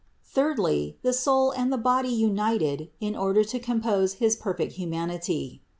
[0.25, 5.61] Thirdly, the soul and the body united in order to compose his perfect humanity.